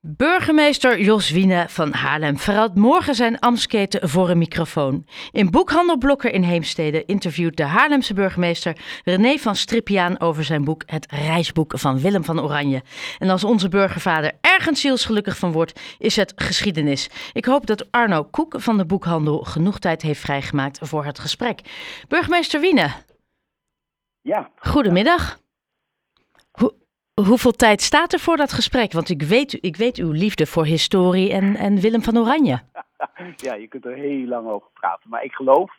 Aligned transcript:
Burgemeester 0.00 1.00
Jos 1.00 1.30
Wiene 1.30 1.64
van 1.68 1.92
Haarlem 1.92 2.38
verhaalt 2.38 2.74
morgen 2.74 3.14
zijn 3.14 3.38
ambtsketen 3.38 4.08
voor 4.08 4.30
een 4.30 4.38
microfoon. 4.38 5.06
In 5.30 5.50
boekhandelblokker 5.50 6.32
in 6.32 6.42
Heemstede 6.42 7.04
interviewt 7.04 7.56
de 7.56 7.62
Haarlemse 7.62 8.14
burgemeester 8.14 8.76
René 9.04 9.36
van 9.38 9.56
Strippiaan 9.56 10.20
over 10.20 10.44
zijn 10.44 10.64
boek 10.64 10.82
Het 10.86 11.12
reisboek 11.12 11.78
van 11.78 12.00
Willem 12.00 12.24
van 12.24 12.40
Oranje. 12.40 12.82
En 13.18 13.30
als 13.30 13.44
onze 13.44 13.68
burgervader 13.68 14.32
ergens 14.40 14.80
zielsgelukkig 14.80 15.36
van 15.36 15.52
wordt, 15.52 15.80
is 15.98 16.16
het 16.16 16.32
geschiedenis. 16.36 17.10
Ik 17.32 17.44
hoop 17.44 17.66
dat 17.66 17.90
Arno 17.90 18.24
Koek 18.24 18.54
van 18.60 18.76
de 18.76 18.86
boekhandel 18.86 19.38
genoeg 19.38 19.78
tijd 19.78 20.02
heeft 20.02 20.20
vrijgemaakt 20.20 20.78
voor 20.82 21.04
het 21.04 21.18
gesprek. 21.18 21.60
Burgemeester 22.08 22.60
Wiene. 22.60 22.90
Ja. 24.20 24.50
Goedemiddag. 24.56 25.38
Hoeveel 27.26 27.52
tijd 27.52 27.80
staat 27.80 28.12
er 28.12 28.18
voor 28.18 28.36
dat 28.36 28.52
gesprek? 28.52 28.92
Want 28.92 29.08
ik 29.08 29.22
weet, 29.22 29.58
ik 29.60 29.76
weet 29.76 29.96
uw 29.96 30.10
liefde 30.10 30.46
voor 30.46 30.64
historie 30.64 31.32
en, 31.32 31.56
en 31.56 31.80
Willem 31.80 32.02
van 32.02 32.18
Oranje. 32.18 32.60
Ja, 33.36 33.54
je 33.54 33.68
kunt 33.68 33.84
er 33.84 33.94
heel 33.94 34.26
lang 34.26 34.48
over 34.48 34.68
praten. 34.72 35.10
Maar 35.10 35.24
ik 35.24 35.32
geloof 35.32 35.70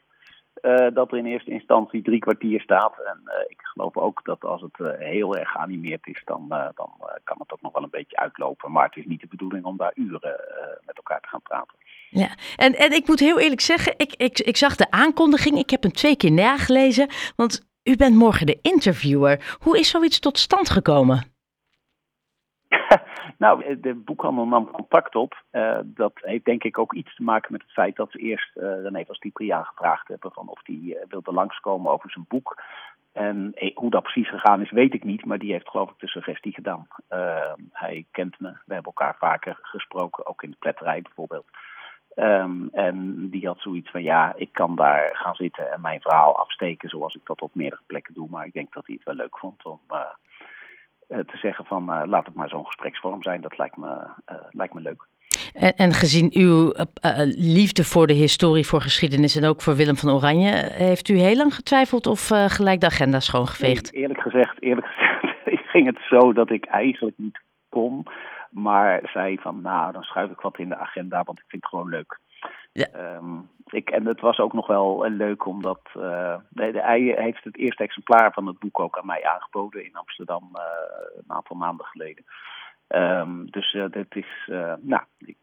uh, 0.62 0.88
dat 0.94 1.12
er 1.12 1.18
in 1.18 1.26
eerste 1.26 1.52
instantie 1.52 2.02
drie 2.02 2.20
kwartier 2.20 2.62
staat. 2.62 2.94
En 3.06 3.22
uh, 3.26 3.34
ik 3.48 3.58
geloof 3.62 3.98
ook 3.98 4.22
dat 4.24 4.44
als 4.44 4.62
het 4.62 4.80
uh, 4.80 4.88
heel 4.98 5.38
erg 5.38 5.50
geanimeerd 5.50 6.08
is, 6.08 6.22
dan, 6.26 6.48
dan 6.50 6.92
kan 7.24 7.38
het 7.40 7.54
ook 7.54 7.62
nog 7.62 7.74
wel 7.74 7.84
een 7.84 7.90
beetje 7.90 8.18
uitlopen. 8.18 8.72
Maar 8.72 8.86
het 8.86 8.96
is 8.96 9.06
niet 9.06 9.22
de 9.22 9.28
bedoeling 9.28 9.66
om 9.66 9.78
daar 9.78 9.92
uren 9.96 10.40
met 10.86 10.98
elkaar 10.98 11.22
te 11.22 11.28
gaan 11.28 11.42
praten. 11.42 11.76
Ja, 12.10 12.30
en, 12.56 12.76
en 12.76 12.92
ik 12.92 13.08
moet 13.08 13.20
heel 13.20 13.40
eerlijk 13.40 13.62
zeggen, 13.62 13.94
ik, 13.98 14.14
ik, 14.18 14.40
ik 14.40 14.58
zag 14.58 14.76
de 14.76 14.92
aankondiging. 14.92 15.58
Ik 15.58 15.70
heb 15.70 15.82
hem 15.82 15.92
twee 15.92 16.18
keer 16.18 16.32
nagelezen. 16.32 17.10
Want 17.36 17.69
u 17.90 17.96
bent 17.96 18.16
morgen 18.16 18.46
de 18.46 18.60
interviewer. 18.62 19.58
Hoe 19.60 19.80
is 19.80 19.90
zoiets 19.90 20.20
tot 20.20 20.38
stand 20.38 20.70
gekomen? 20.70 21.24
nou, 23.44 23.80
de 23.80 23.94
boekhandel 23.96 24.46
nam 24.46 24.72
contact 24.72 25.16
op. 25.16 25.44
Uh, 25.52 25.80
dat 25.84 26.12
heeft 26.16 26.46
denk 26.46 26.64
ik 26.64 26.78
ook 26.78 26.94
iets 26.94 27.16
te 27.16 27.24
maken 27.24 27.52
met 27.52 27.62
het 27.62 27.72
feit 27.72 27.96
dat 27.96 28.12
ze 28.12 28.18
eerst 28.18 28.58
uh, 28.58 28.64
René 28.64 29.06
van 29.06 29.66
gevraagd 29.66 30.08
hebben 30.08 30.32
van 30.32 30.50
of 30.50 30.60
hij 30.64 30.76
uh, 30.76 30.96
wilde 31.08 31.32
langskomen 31.32 31.92
over 31.92 32.12
zijn 32.12 32.26
boek. 32.28 32.62
En 33.14 33.56
hoe 33.74 33.90
dat 33.90 34.04
precies 34.04 34.30
gegaan 34.30 34.62
is, 34.62 34.72
weet 34.72 34.94
ik 34.94 35.04
niet, 35.04 35.26
maar 35.26 35.40
die 35.40 35.52
heeft 35.52 35.70
geloof 35.70 35.90
ik 35.90 36.00
de 36.00 36.08
suggestie 36.08 36.54
gedaan. 36.54 36.88
hij 37.72 38.06
kent 38.12 38.40
me, 38.40 38.50
we 38.50 38.74
hebben 38.74 38.94
elkaar 38.96 39.16
vaker 39.20 39.60
gesproken, 39.62 40.26
ook 40.26 40.44
in 40.44 40.50
de 40.50 40.56
pletterij 40.60 41.02
bijvoorbeeld. 41.02 41.46
Um, 42.16 42.70
en 42.72 43.30
die 43.30 43.48
had 43.48 43.60
zoiets 43.60 43.92
van, 43.92 44.04
ja, 44.04 44.34
ik 44.36 44.50
kan 44.52 44.76
daar 44.76 45.10
gaan 45.14 45.36
zitten 45.36 45.72
en 45.72 45.82
mijn 45.82 46.02
verhaal 46.02 46.38
afsteken 46.38 46.90
zoals 46.90 47.16
ik 47.16 47.22
dat 47.24 47.42
op 47.42 47.56
meerdere 47.56 47.82
plekken 47.88 48.14
doe. 48.14 48.28
Maar 48.30 48.46
ik 48.46 48.54
denk 48.54 48.74
dat 48.74 48.86
hij 48.86 48.96
het 48.96 49.06
wel 49.06 49.16
leuk 49.16 49.38
vond 49.38 49.66
om 49.66 49.80
uh, 49.90 51.20
te 51.20 51.38
zeggen 51.38 51.66
van, 51.66 51.90
uh, 51.90 52.02
laat 52.06 52.26
het 52.26 52.36
maar 52.36 52.50
zo'n 52.50 52.66
gespreksvorm 52.66 53.24
zijn. 53.24 53.42
Dat 53.42 53.58
lijkt 53.58 53.78
me, 53.78 53.88
uh, 54.32 54.36
lijkt 54.50 54.74
me 54.74 54.82
leuk. 54.82 55.08
En, 55.54 55.76
en 55.76 55.94
gezien 55.94 56.30
uw 56.34 56.74
liefde 57.36 57.84
voor 57.84 58.08
de 58.08 58.14
historie, 58.14 58.68
voor 58.68 58.82
geschiedenis 58.82 59.36
en 59.36 59.50
ook 59.50 59.62
voor 59.62 59.76
Willem 59.76 59.96
van 59.96 60.12
Oranje, 60.12 60.52
heeft 60.72 61.10
u 61.10 61.18
heel 61.18 61.36
lang 61.36 61.54
getwijfeld 61.54 62.08
of 62.08 62.28
gelijk 62.48 62.80
de 62.80 62.86
agenda 62.86 63.20
schoongeveegd? 63.20 63.92
Nee, 63.92 64.02
eerlijk 64.02 64.22
gezegd, 64.22 64.62
eerlijk 64.62 64.88
gezegd 64.88 65.70
ging 65.74 65.86
het 65.86 66.00
zo 66.10 66.34
dat 66.34 66.50
ik 66.50 66.66
eigenlijk 66.66 67.18
niet 67.18 67.40
kon. 67.70 68.06
Maar 68.50 69.00
zei 69.04 69.38
van, 69.38 69.62
nou, 69.62 69.92
dan 69.92 70.04
schuif 70.04 70.32
ik 70.32 70.40
wat 70.40 70.58
in 70.58 70.70
de 70.70 70.78
agenda, 70.78 71.24
want 71.24 71.40
ik 71.40 71.46
vind 71.48 71.62
het 71.62 71.72
gewoon 71.72 71.90
leuk. 71.90 72.20
Ja. 72.72 73.16
Um, 73.16 73.50
ik, 73.66 73.90
en 73.90 74.06
het 74.06 74.20
was 74.22 74.40
ook 74.40 74.54
nog 74.54 74.68
wel 74.68 75.10
leuk 75.10 75.46
omdat 75.46 75.80
uh, 75.98 76.36
ei 76.56 77.14
heeft 77.14 77.44
het 77.44 77.58
eerste 77.58 77.84
exemplaar 77.84 78.34
van 78.34 78.46
het 78.48 78.60
boek 78.60 78.80
ook 78.80 78.98
aan 78.98 79.06
mij 79.06 79.26
aangeboden 79.26 79.86
in 79.86 79.96
Amsterdam 79.96 80.50
uh, 80.54 80.62
een 81.18 81.36
aantal 81.36 81.56
maanden 81.56 81.86
geleden. 81.86 82.26
Um, 82.88 83.52
dus 83.52 83.74
uh, 83.74 83.86
dit 83.90 84.16
is, 84.16 84.50
nou, 84.82 85.02
ik, 85.18 85.38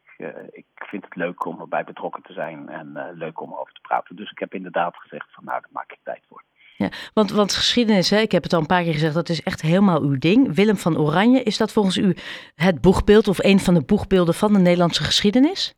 ik 0.50 0.66
vind 0.74 1.04
het 1.04 1.16
leuk 1.16 1.44
om 1.44 1.60
erbij 1.60 1.84
betrokken 1.84 2.22
te 2.22 2.32
zijn 2.32 2.68
en 2.68 3.12
leuk 3.14 3.40
om 3.40 3.54
over 3.54 3.72
te 3.72 3.80
praten. 3.80 4.16
Dus 4.16 4.30
ik 4.30 4.38
heb 4.38 4.54
inderdaad 4.54 4.96
gezegd 4.96 5.32
van, 5.32 5.44
nou, 5.44 5.60
daar 5.60 5.70
maak 5.72 5.92
ik 5.92 5.98
tijd 6.02 6.24
voor. 6.28 6.42
Ja, 6.76 6.88
want, 7.14 7.30
want 7.30 7.54
geschiedenis, 7.54 8.10
hè, 8.10 8.18
ik 8.18 8.32
heb 8.32 8.42
het 8.42 8.52
al 8.52 8.60
een 8.60 8.66
paar 8.66 8.82
keer 8.82 8.92
gezegd, 8.92 9.14
dat 9.14 9.28
is 9.28 9.42
echt 9.42 9.62
helemaal 9.62 10.02
uw 10.02 10.18
ding. 10.18 10.54
Willem 10.54 10.76
van 10.76 10.98
Oranje, 10.98 11.42
is 11.42 11.56
dat 11.56 11.72
volgens 11.72 11.96
u 11.96 12.16
het 12.54 12.80
boegbeeld 12.80 13.28
of 13.28 13.44
een 13.44 13.58
van 13.58 13.74
de 13.74 13.84
boegbeelden 13.84 14.34
van 14.34 14.52
de 14.52 14.58
Nederlandse 14.58 15.04
geschiedenis? 15.04 15.74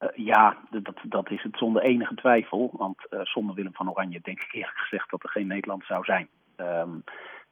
Uh, 0.00 0.26
ja, 0.26 0.56
dat, 0.70 0.94
dat 1.02 1.30
is 1.30 1.42
het 1.42 1.56
zonder 1.58 1.82
enige 1.82 2.14
twijfel. 2.14 2.70
Want 2.72 3.06
uh, 3.10 3.20
zonder 3.22 3.54
Willem 3.54 3.74
van 3.74 3.90
Oranje 3.90 4.20
denk 4.22 4.42
ik 4.42 4.52
eerlijk 4.52 4.78
gezegd 4.78 5.10
dat 5.10 5.22
er 5.22 5.30
geen 5.30 5.46
Nederland 5.46 5.84
zou 5.84 6.04
zijn. 6.04 6.28
Um, 6.56 7.04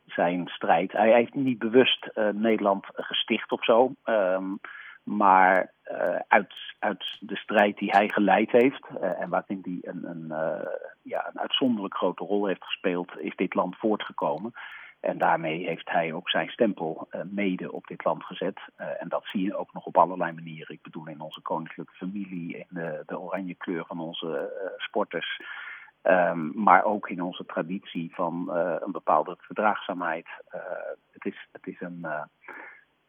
zijn 0.04 0.48
strijd. 0.48 0.92
Hij 0.92 1.12
heeft 1.12 1.34
niet 1.34 1.58
bewust 1.58 2.10
uh, 2.14 2.28
Nederland 2.28 2.86
gesticht 2.92 3.52
of 3.52 3.64
zo. 3.64 3.92
Um, 4.04 4.60
maar 5.06 5.72
uh, 5.90 6.18
uit, 6.28 6.54
uit 6.78 7.16
de 7.20 7.36
strijd 7.36 7.78
die 7.78 7.90
hij 7.90 8.08
geleid 8.08 8.50
heeft 8.50 8.86
uh, 8.90 9.20
en 9.20 9.28
waarin 9.28 9.60
hij 9.62 9.92
een, 9.92 10.04
een, 10.04 10.24
uh, 10.28 10.68
ja, 11.02 11.28
een 11.28 11.40
uitzonderlijk 11.40 11.96
grote 11.96 12.24
rol 12.24 12.46
heeft 12.46 12.64
gespeeld, 12.64 13.18
is 13.18 13.36
dit 13.36 13.54
land 13.54 13.76
voortgekomen. 13.76 14.52
En 15.00 15.18
daarmee 15.18 15.66
heeft 15.66 15.90
hij 15.90 16.12
ook 16.12 16.30
zijn 16.30 16.48
stempel 16.48 17.08
mede 17.24 17.72
op 17.72 17.86
dit 17.86 18.04
land 18.04 18.24
gezet. 18.24 18.60
en 18.76 19.08
dat 19.08 19.24
zie 19.24 19.42
je 19.42 19.56
ook 19.56 19.72
nog 19.72 19.84
op 19.84 19.96
allerlei 19.96 20.32
manieren. 20.32 20.74
Ik 20.74 20.82
bedoel 20.82 21.06
in 21.06 21.20
onze 21.20 21.40
koninklijke 21.40 21.94
familie, 21.94 22.56
in 22.56 22.66
de, 22.68 23.02
de 23.06 23.18
oranje 23.18 23.54
kleur 23.54 23.84
van 23.86 24.00
onze 24.00 24.52
sporters. 24.76 25.40
Um, 26.02 26.52
maar 26.54 26.84
ook 26.84 27.08
in 27.08 27.22
onze 27.22 27.44
traditie 27.46 28.14
van 28.14 28.50
een 28.80 28.92
bepaalde 28.92 29.36
verdraagzaamheid. 29.38 30.26
het, 31.12 31.24
is, 31.24 31.48
het 31.52 31.66
is 31.66 31.80
een 31.80 32.06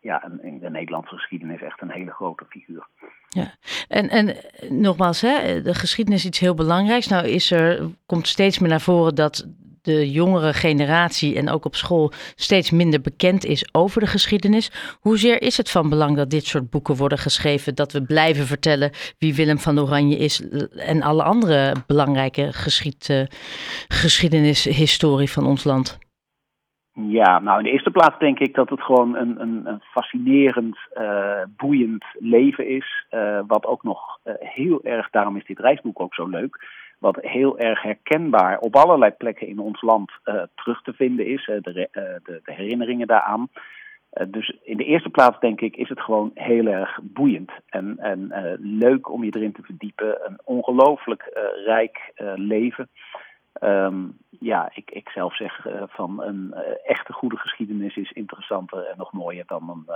ja, 0.08 0.32
in 0.42 0.60
de 0.60 0.70
Nederlandse 0.70 1.16
geschiedenis 1.16 1.62
echt 1.62 1.82
een 1.82 1.92
hele 1.92 2.12
grote 2.12 2.46
figuur. 2.50 2.88
Ja, 3.30 3.54
en, 3.88 4.10
en 4.10 4.36
nogmaals, 4.70 5.22
hè, 5.22 5.62
de 5.62 5.74
geschiedenis 5.74 6.20
is 6.20 6.28
iets 6.28 6.40
heel 6.40 6.54
belangrijks. 6.54 7.08
Nou 7.08 7.28
is 7.28 7.52
er, 7.52 7.90
komt 8.06 8.28
steeds 8.28 8.60
meer 8.60 8.70
naar 8.70 8.82
voren 8.82 9.16
dat 9.16 9.48
de 9.82 10.12
jongere 10.12 10.54
generatie 10.54 11.36
en 11.36 11.50
ook 11.50 11.66
op 11.66 11.76
school 11.76 12.12
steeds 12.36 12.72
minder 12.72 13.02
bekend 13.02 13.46
is 13.46 13.70
over 13.72 14.02
de 14.02 14.08
geschiedenis. 14.08 14.72
Hoezeer 15.00 15.42
is 15.42 15.58
het 15.58 15.70
van 15.70 15.90
belang 15.90 16.16
dat 16.16 16.30
dit 16.30 16.46
soort 16.46 16.70
boeken 16.70 16.96
worden 16.96 17.18
geschreven, 17.18 17.76
dat 17.76 17.92
we 17.92 18.02
blijven 18.02 18.46
vertellen 18.46 18.92
wie 19.18 19.36
Willem 19.36 19.60
van 19.60 19.80
Oranje 19.80 20.18
is 20.18 20.42
en 20.76 21.02
alle 21.02 21.24
andere 21.24 21.76
belangrijke 21.88 22.54
geschied, 22.54 23.10
uh, 23.10 23.22
geschiedenishistorie 23.88 25.32
van 25.32 25.46
ons 25.46 25.64
land? 25.64 25.98
Ja, 27.00 27.40
nou 27.40 27.58
in 27.58 27.64
de 27.64 27.72
eerste 27.72 27.92
plaats 27.92 28.20
denk 28.20 28.40
ik 28.40 28.54
dat 28.54 28.70
het 28.70 28.82
gewoon 28.82 29.16
een, 29.16 29.42
een, 29.42 29.62
een 29.66 29.82
fascinerend, 29.82 30.78
uh, 30.94 31.42
boeiend 31.58 32.06
leven 32.20 32.68
is. 32.68 33.06
Uh, 33.12 33.40
wat 33.48 33.66
ook 33.66 33.84
nog 33.84 34.20
uh, 34.24 34.34
heel 34.40 34.84
erg, 34.84 35.10
daarom 35.10 35.38
is 35.38 35.46
dit 35.46 35.60
reisboek 35.60 36.00
ook 36.00 36.14
zo 36.14 36.28
leuk. 36.28 36.66
Wat 37.00 37.18
heel 37.22 37.60
erg 37.60 37.82
herkenbaar 37.82 38.60
op 38.60 38.76
allerlei 38.76 39.12
plekken 39.12 39.48
in 39.48 39.60
ons 39.60 39.82
land 39.82 40.12
terug 40.56 40.82
te 40.82 40.94
vinden 40.94 41.26
is. 41.26 41.46
de, 41.46 41.62
de, 41.62 42.20
de, 42.24 42.42
herinneringen 42.44 43.08
daaraan. 43.08 43.50
dus 44.28 44.58
in 44.64 44.78
de 44.78 44.86
eerste 44.86 45.10
plaats 45.10 45.40
denk 45.40 45.62
ik 45.62 45.76
is 45.76 45.90
het 45.90 46.02
gewoon 46.02 46.32
heel 46.34 46.66
erg 46.66 47.00
boeiend. 47.04 47.52
En, 47.70 47.98
en 47.98 48.32
leuk 48.60 49.10
om 49.10 49.24
je 49.24 49.36
erin 49.36 49.52
te 49.52 49.64
verdiepen. 49.64 50.18
Een 50.26 50.40
ongelooflijk 50.44 51.52
rijk 51.66 52.12
leven. 52.36 52.90
Um, 53.62 54.18
ja, 54.40 54.70
ik, 54.74 54.92
ik 54.92 55.10
zelf 55.10 55.36
zeg 55.36 55.66
uh, 55.66 55.84
van 55.88 56.22
een 56.24 56.54
uh, 56.56 56.60
echte 56.86 57.14
goede 57.14 57.38
geschiedenis 57.38 57.96
is 57.96 58.12
interessanter 58.12 58.86
en 58.86 58.98
nog 58.98 59.12
mooier 59.12 59.44
dan 59.48 59.70
een, 59.70 59.96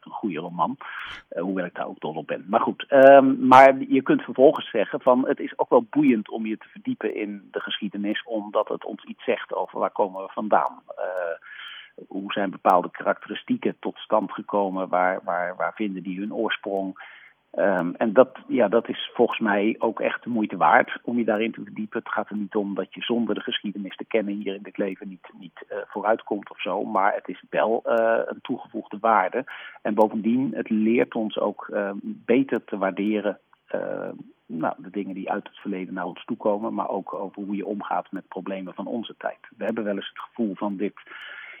een 0.00 0.12
goede 0.12 0.38
roman. 0.38 0.76
hoewel 1.28 1.64
ik 1.64 1.74
daar 1.74 1.86
ook 1.86 2.00
dol 2.00 2.14
op 2.14 2.26
ben. 2.26 2.44
Maar 2.48 2.60
goed, 2.60 2.86
um, 2.90 3.46
maar 3.46 3.78
je 3.88 4.02
kunt 4.02 4.22
vervolgens 4.22 4.70
zeggen 4.70 5.00
van 5.00 5.28
het 5.28 5.40
is 5.40 5.58
ook 5.58 5.70
wel 5.70 5.86
boeiend 5.90 6.30
om 6.30 6.46
je 6.46 6.58
te 6.58 6.68
verdiepen 6.68 7.14
in 7.14 7.48
de 7.50 7.60
geschiedenis, 7.60 8.22
omdat 8.24 8.68
het 8.68 8.84
ons 8.84 9.04
iets 9.04 9.24
zegt 9.24 9.54
over 9.54 9.78
waar 9.78 9.90
komen 9.90 10.22
we 10.22 10.28
vandaan. 10.32 10.82
hoe 12.08 12.32
zijn 12.32 12.50
bepaalde 12.50 12.90
karakteristieken 12.90 13.76
tot 13.80 13.98
stand 13.98 14.32
gekomen? 14.32 14.88
Waar, 14.88 15.20
waar, 15.24 15.56
waar 15.56 15.74
vinden 15.74 16.02
die 16.02 16.18
hun 16.18 16.34
oorsprong? 16.34 16.98
Um, 17.58 17.94
en 17.94 18.12
dat, 18.12 18.38
ja, 18.48 18.68
dat 18.68 18.88
is 18.88 19.10
volgens 19.14 19.38
mij 19.38 19.76
ook 19.78 20.00
echt 20.00 20.22
de 20.22 20.30
moeite 20.30 20.56
waard 20.56 20.98
om 21.02 21.18
je 21.18 21.24
daarin 21.24 21.52
te 21.52 21.62
verdiepen. 21.64 21.98
Het 21.98 22.12
gaat 22.12 22.30
er 22.30 22.36
niet 22.36 22.54
om 22.54 22.74
dat 22.74 22.94
je 22.94 23.02
zonder 23.02 23.34
de 23.34 23.40
geschiedenis 23.40 23.96
te 23.96 24.04
kennen 24.04 24.34
hier 24.34 24.54
in 24.54 24.62
dit 24.62 24.76
leven 24.76 25.08
niet, 25.08 25.28
niet 25.38 25.64
uh, 25.70 25.76
vooruitkomt 25.86 26.50
of 26.50 26.60
zo. 26.60 26.84
Maar 26.84 27.14
het 27.14 27.28
is 27.28 27.42
wel 27.50 27.82
uh, 27.86 28.20
een 28.24 28.40
toegevoegde 28.42 28.98
waarde. 29.00 29.44
En 29.82 29.94
bovendien, 29.94 30.52
het 30.54 30.70
leert 30.70 31.14
ons 31.14 31.38
ook 31.38 31.68
uh, 31.72 31.90
beter 32.02 32.64
te 32.64 32.78
waarderen 32.78 33.38
nou, 34.46 34.74
de 34.78 34.90
dingen 34.90 35.14
die 35.14 35.30
uit 35.30 35.48
het 35.48 35.58
verleden 35.58 35.94
naar 35.94 36.06
ons 36.06 36.24
toe 36.24 36.36
komen. 36.36 36.74
Maar 36.74 36.88
ook 36.88 37.14
over 37.14 37.42
hoe 37.42 37.56
je 37.56 37.66
omgaat 37.66 38.12
met 38.12 38.28
problemen 38.28 38.74
van 38.74 38.86
onze 38.86 39.14
tijd. 39.18 39.38
We 39.56 39.64
hebben 39.64 39.84
wel 39.84 39.94
eens 39.94 40.08
het 40.08 40.18
gevoel 40.18 40.54
van 40.54 40.76
dit, 40.76 40.94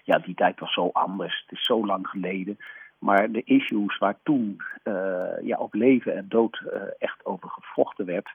ja, 0.04 0.18
die 0.18 0.34
tijd 0.34 0.60
was 0.60 0.72
zo 0.72 0.90
anders. 0.92 1.44
Het 1.46 1.58
is 1.58 1.64
zo 1.64 1.86
lang 1.86 2.08
geleden. 2.08 2.58
Maar 3.02 3.30
de 3.30 3.42
issues 3.44 3.98
waar 3.98 4.16
toen 4.22 4.60
uh, 4.84 5.42
ja, 5.42 5.58
op 5.58 5.74
leven 5.74 6.16
en 6.16 6.26
dood 6.28 6.62
uh, 6.66 6.82
echt 6.98 7.24
over 7.24 7.48
gevochten 7.48 8.06
werd, 8.06 8.30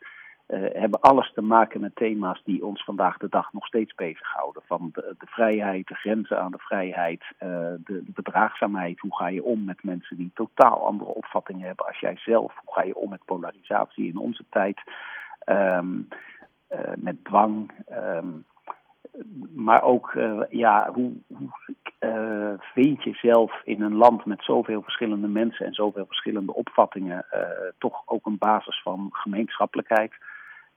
hebben 0.73 1.01
alles 1.01 1.31
te 1.33 1.41
maken 1.41 1.81
met 1.81 1.95
thema's 1.95 2.41
die 2.43 2.65
ons 2.65 2.83
vandaag 2.83 3.17
de 3.17 3.29
dag 3.29 3.53
nog 3.53 3.65
steeds 3.65 3.95
bezighouden. 3.95 4.61
Van 4.65 4.89
de, 4.93 5.15
de 5.19 5.25
vrijheid, 5.25 5.87
de 5.87 5.93
grenzen 5.93 6.41
aan 6.41 6.51
de 6.51 6.57
vrijheid, 6.57 7.23
de, 7.37 8.03
bedraagzaamheid. 8.05 8.99
Hoe 8.99 9.15
ga 9.15 9.27
je 9.27 9.43
om 9.43 9.63
met 9.63 9.83
mensen 9.83 10.17
die 10.17 10.31
totaal 10.33 10.85
andere 10.85 11.11
opvattingen 11.13 11.67
hebben 11.67 11.85
als 11.85 11.99
jij 11.99 12.17
zelf? 12.17 12.53
Hoe 12.63 12.73
ga 12.73 12.83
je 12.83 12.95
om 12.95 13.09
met 13.09 13.25
polarisatie 13.25 14.07
in 14.07 14.17
onze 14.17 14.43
tijd? 14.49 14.81
Um, 15.45 16.07
met 16.95 17.23
dwang. 17.23 17.71
Um, 17.91 18.45
maar 19.55 19.81
ook, 19.81 20.13
uh, 20.13 20.41
ja, 20.49 20.91
hoe, 20.93 21.11
hoe 21.27 21.49
uh, 21.99 22.53
vind 22.59 23.03
je 23.03 23.13
zelf 23.13 23.61
in 23.63 23.81
een 23.81 23.95
land 23.95 24.25
met 24.25 24.43
zoveel 24.43 24.81
verschillende 24.81 25.27
mensen 25.27 25.65
en 25.65 25.73
zoveel 25.73 26.05
verschillende 26.05 26.53
opvattingen 26.53 27.25
uh, 27.33 27.41
toch 27.77 28.01
ook 28.05 28.25
een 28.25 28.37
basis 28.37 28.81
van 28.81 29.09
gemeenschappelijkheid? 29.11 30.13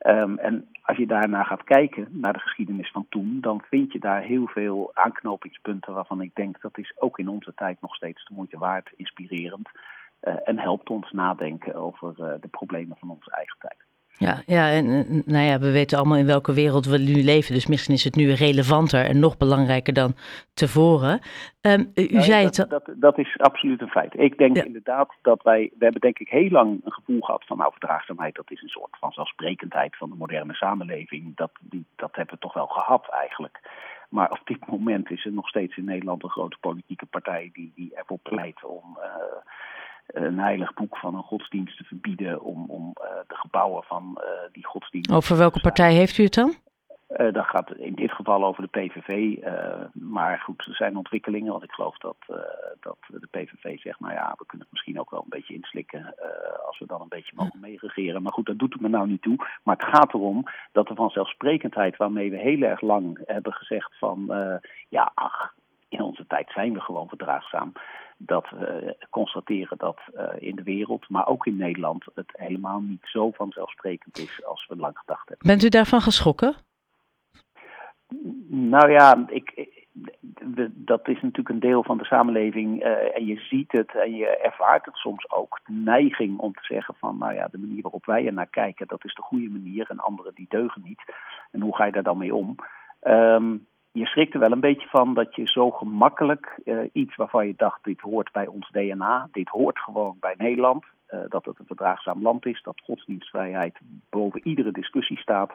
Um, 0.07 0.39
en 0.39 0.69
als 0.83 0.97
je 0.97 1.07
daarna 1.07 1.43
gaat 1.43 1.65
kijken, 1.65 2.09
naar 2.11 2.33
de 2.33 2.39
geschiedenis 2.39 2.91
van 2.91 3.07
toen, 3.09 3.39
dan 3.41 3.63
vind 3.69 3.93
je 3.93 3.99
daar 3.99 4.23
heel 4.23 4.47
veel 4.47 4.91
aanknopingspunten 4.95 5.95
waarvan 5.95 6.21
ik 6.21 6.35
denk 6.35 6.61
dat 6.61 6.79
is 6.79 6.93
ook 6.99 7.19
in 7.19 7.29
onze 7.29 7.55
tijd 7.55 7.81
nog 7.81 7.95
steeds 7.95 8.25
de 8.25 8.35
moeite 8.35 8.59
waard, 8.59 8.93
inspirerend. 8.97 9.69
en 10.21 10.59
helpt 10.59 10.91
ons 10.91 11.11
nadenken 11.11 11.75
over 11.75 12.15
de 12.41 12.49
problemen 12.51 12.97
van 12.97 13.11
onze 13.11 13.31
eigen 13.31 13.59
tijd. 13.59 13.90
Ja, 14.27 14.43
ja, 14.47 14.71
en 14.71 14.87
nou 15.27 15.45
ja, 15.45 15.59
we 15.59 15.71
weten 15.71 15.99
allemaal 15.99 16.19
in 16.19 16.27
welke 16.27 16.53
wereld 16.53 16.87
we 16.87 16.99
nu 16.99 17.23
leven. 17.23 17.55
Dus 17.55 17.67
misschien 17.67 17.95
is 17.95 18.05
het 18.05 18.15
nu 18.15 18.33
relevanter 18.33 19.05
en 19.05 19.19
nog 19.19 19.37
belangrijker 19.37 19.93
dan 19.93 20.15
tevoren. 20.55 21.21
Um, 21.61 21.93
u 21.95 22.21
zei 22.21 22.45
dat, 22.45 22.57
het. 22.57 22.71
Dat, 22.71 22.91
dat, 22.97 23.19
is 23.19 23.39
absoluut 23.39 23.81
een 23.81 23.89
feit. 23.89 24.19
Ik 24.19 24.39
denk 24.39 24.57
inderdaad 24.57 25.15
dat 25.23 25.43
wij. 25.43 25.71
We 25.79 25.85
hebben 25.85 26.01
denk 26.01 26.19
ik 26.19 26.29
heel 26.29 26.49
lang 26.49 26.81
een 26.85 26.93
gevoel 26.93 27.21
gehad 27.21 27.45
van 27.47 27.57
nou, 27.59 27.71
verdraagzaamheid, 27.71 28.35
dat 28.35 28.51
is 28.51 28.63
een 28.63 28.69
soort 28.69 28.97
van 28.99 29.13
zelfsprekendheid 29.13 29.97
van 29.97 30.11
de 30.11 30.17
moderne 30.17 30.55
samenleving. 30.55 31.37
Dat, 31.37 31.51
die, 31.61 31.85
dat 31.97 32.17
hebben 32.17 32.35
we 32.35 32.41
toch 32.41 32.55
wel 32.55 32.67
gehad 32.67 33.09
eigenlijk. 33.21 33.61
Maar 34.09 34.31
op 34.31 34.41
dit 34.45 34.67
moment 34.67 35.11
is 35.11 35.25
er 35.25 35.33
nog 35.33 35.49
steeds 35.49 35.77
in 35.77 35.85
Nederland 35.85 36.23
een 36.23 36.31
grote 36.31 36.57
politieke 36.61 37.07
partij 37.07 37.51
die, 37.53 37.73
die 37.75 37.95
ervoor 37.95 38.19
pleit 38.23 38.65
om. 38.65 38.99
Uh, 38.99 39.05
een 40.13 40.39
heilig 40.39 40.75
boek 40.75 40.97
van 40.97 41.15
een 41.15 41.23
godsdienst 41.23 41.77
te 41.77 41.85
verbieden 41.85 42.41
om, 42.41 42.65
om 42.69 42.95
uh, 43.01 43.09
de 43.27 43.35
gebouwen 43.35 43.83
van 43.83 44.19
uh, 44.19 44.25
die 44.53 44.67
godsdienst. 44.67 45.13
Over 45.13 45.37
welke 45.37 45.61
partij 45.61 45.95
heeft 45.95 46.19
u 46.19 46.23
het 46.23 46.35
dan? 46.35 46.55
Uh, 47.17 47.33
dat 47.33 47.45
gaat 47.45 47.75
in 47.77 47.95
dit 47.95 48.13
geval 48.13 48.45
over 48.45 48.63
de 48.63 48.81
PVV. 48.81 49.37
maar 49.93 50.39
goed, 50.39 50.67
er 50.67 50.75
zijn 50.75 50.97
ontwikkelingen. 50.97 51.53
Want 51.53 51.65
ik 51.65 51.71
geloof 51.71 51.99
dat, 51.99 52.17
dat 52.81 52.97
de 53.09 53.29
PVV 53.31 53.81
zegt: 53.81 54.01
nou 54.01 54.13
ja, 54.13 54.35
we 54.39 54.47
kunnen 54.47 54.67
het 54.67 54.71
misschien 54.71 55.01
ook 55.01 55.11
wel 55.11 55.21
een 55.21 55.39
beetje 55.39 55.55
inslikken. 55.55 56.15
als 56.67 56.79
we 56.79 56.87
dan 56.87 57.01
een 57.01 57.09
beetje 57.09 57.33
mogen 57.37 57.61
meeregeren. 57.61 58.23
Maar 58.23 58.33
goed, 58.33 58.47
dat 58.47 58.59
doet 58.59 58.73
het 58.73 58.83
me 58.83 58.89
nou 58.89 59.09
niet 59.09 59.23
toe. 59.23 59.37
Maar 59.63 59.77
het 59.77 59.97
gaat 59.97 60.15
erom 60.15 60.45
dat 60.73 60.89
de 60.89 60.95
vanzelfsprekendheid 60.95 61.97
waarmee 61.97 62.31
we 62.31 62.37
heel 62.37 62.63
erg 62.63 62.81
lang 62.81 63.21
hebben 63.27 63.53
gezegd: 63.53 63.99
van 63.99 64.33
ja, 64.89 65.13
ach, 65.15 65.55
in 65.91 66.03
onze 66.03 66.20
tijd 66.51 66.67
zijn 66.67 66.73
we 66.73 66.81
gewoon 66.81 67.09
verdraagzaam 67.09 67.73
dat 68.17 68.51
we 68.51 68.97
constateren 69.11 69.79
dat 69.79 69.99
uh, 70.15 70.29
in 70.39 70.57
de 70.57 70.63
wereld, 70.63 71.09
maar 71.09 71.27
ook 71.27 71.47
in 71.47 71.57
Nederland, 71.57 72.05
het 72.15 72.31
helemaal 72.33 72.81
niet 72.81 73.03
zo 73.03 73.31
vanzelfsprekend 73.31 74.19
is 74.19 74.45
als 74.45 74.67
we 74.67 74.77
lang 74.77 74.99
gedacht 74.99 75.29
hebben. 75.29 75.47
Bent 75.47 75.65
u 75.65 75.69
daarvan 75.69 76.01
geschrokken? 76.01 76.55
Nou 78.49 78.91
ja, 78.91 79.25
ik, 79.29 79.69
dat 80.67 81.09
is 81.09 81.21
natuurlijk 81.21 81.49
een 81.49 81.61
deel 81.61 81.83
van 81.83 81.99
de 81.99 82.05
samenleving 82.05 82.85
uh, 82.85 83.17
en 83.17 83.27
je 83.27 83.37
ziet 83.37 83.73
het 83.73 83.95
en 83.95 84.15
je 84.15 84.27
ervaart 84.27 84.85
het 84.85 84.97
soms 84.97 85.31
ook. 85.31 85.61
De 85.65 85.73
neiging 85.73 86.39
om 86.39 86.53
te 86.53 86.65
zeggen 86.65 86.95
van, 86.99 87.19
nou 87.19 87.35
ja, 87.35 87.49
de 87.51 87.59
manier 87.59 87.83
waarop 87.83 88.07
wij 88.07 88.27
er 88.27 88.33
naar 88.33 88.51
kijken, 88.51 88.87
dat 88.87 89.05
is 89.05 89.15
de 89.15 89.23
goede 89.23 89.49
manier 89.49 89.91
en 89.91 89.99
anderen 89.99 90.35
die 90.35 90.47
deugen 90.49 90.83
niet. 90.85 91.03
En 91.51 91.61
hoe 91.61 91.77
ga 91.77 91.85
je 91.85 91.93
daar 91.93 92.03
dan 92.03 92.19
mee 92.19 92.35
om? 92.35 92.57
Um, 93.03 93.67
je 93.93 94.07
schrikt 94.07 94.35
er 94.35 94.41
wel 94.41 94.53
een 94.53 94.61
beetje 94.61 94.89
van 94.89 95.15
dat 95.15 95.35
je 95.35 95.47
zo 95.47 95.71
gemakkelijk 95.71 96.59
uh, 96.65 96.79
iets 96.93 97.17
waarvan 97.17 97.47
je 97.47 97.55
dacht, 97.57 97.85
dit 97.85 98.01
hoort 98.01 98.33
bij 98.33 98.47
ons 98.47 98.71
DNA, 98.71 99.29
dit 99.33 99.49
hoort 99.49 99.79
gewoon 99.79 100.17
bij 100.21 100.35
Nederland, 100.39 100.85
uh, 101.11 101.21
dat 101.29 101.45
het 101.45 101.59
een 101.59 101.67
verdraagzaam 101.67 102.23
land 102.23 102.47
is, 102.47 102.63
dat 102.63 102.81
godsdienstvrijheid 102.85 103.79
boven 104.11 104.41
iedere 104.45 104.73
discussie 104.73 105.19
staat, 105.19 105.53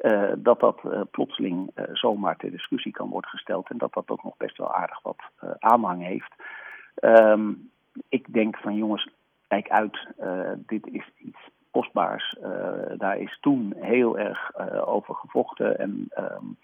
uh, 0.00 0.32
dat 0.36 0.60
dat 0.60 0.80
plotseling 1.10 1.70
zomaar 1.92 2.36
ter 2.36 2.50
discussie 2.50 2.92
kan 2.92 3.08
worden 3.08 3.30
gesteld 3.30 3.70
en 3.70 3.78
dat 3.78 3.92
dat 3.92 4.10
ook 4.10 4.22
nog 4.22 4.36
best 4.36 4.56
wel 4.56 4.74
aardig 4.74 5.02
wat 5.02 5.22
aanhang 5.58 6.02
heeft. 6.02 6.34
Um, 7.00 7.70
ik 8.08 8.32
denk 8.32 8.56
van 8.56 8.76
jongens, 8.76 9.08
kijk 9.48 9.68
uit, 9.68 10.08
dit 10.66 10.86
is 10.86 11.10
iets 11.18 11.38
kostbaars. 11.70 12.36
daar 12.96 13.18
is 13.18 13.38
toen 13.40 13.74
heel 13.76 14.18
erg 14.18 14.56
over 14.86 15.14
gevochten 15.14 15.78
en 15.78 16.08
um, 16.18 16.56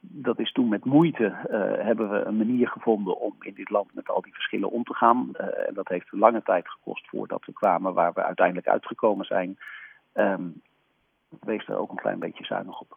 dat 0.00 0.38
is 0.38 0.52
toen 0.52 0.68
met 0.68 0.84
moeite 0.84 1.24
uh, 1.24 1.84
hebben 1.84 2.10
we 2.10 2.24
een 2.24 2.36
manier 2.36 2.68
gevonden 2.68 3.20
om 3.20 3.34
in 3.40 3.54
dit 3.54 3.70
land 3.70 3.94
met 3.94 4.08
al 4.08 4.22
die 4.22 4.34
verschillen 4.34 4.70
om 4.70 4.84
te 4.84 4.94
gaan. 4.94 5.28
Uh, 5.32 5.46
en 5.68 5.74
dat 5.74 5.88
heeft 5.88 6.06
lange 6.10 6.42
tijd 6.42 6.68
gekost 6.68 7.08
voordat 7.08 7.44
we 7.46 7.52
kwamen 7.52 7.94
waar 7.94 8.12
we 8.12 8.22
uiteindelijk 8.22 8.68
uitgekomen 8.68 9.26
zijn. 9.26 9.58
Um, 10.14 10.62
wees 11.40 11.68
er 11.68 11.76
ook 11.76 11.90
een 11.90 11.96
klein 11.96 12.18
beetje 12.18 12.44
zuinig 12.44 12.80
op. 12.80 12.96